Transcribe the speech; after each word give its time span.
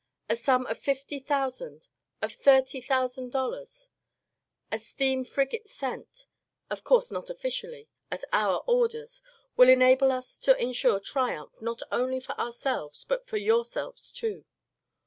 A 0.27 0.35
sum 0.35 0.65
of 0.65 0.79
fifty 0.79 1.19
thousand, 1.19 1.87
of 2.23 2.31
thirty 2.33 2.81
thousand 2.81 3.31
dollars— 3.31 3.91
a 4.71 4.79
steam 4.79 5.23
frigate 5.23 5.69
sent— 5.69 6.25
of 6.71 6.83
course 6.83 7.11
not 7.11 7.29
officially— 7.29 7.87
at 8.11 8.23
our 8.33 8.63
orders— 8.65 9.21
will 9.57 9.69
enable 9.69 10.11
us 10.11 10.39
to 10.39 10.59
ensure 10.59 10.99
triumph 10.99 11.53
not 11.61 11.83
only 11.91 12.19
for 12.19 12.33
ourselves, 12.39 13.03
but 13.03 13.27
for 13.27 13.37
yourselves 13.37 14.11
too. 14.11 14.43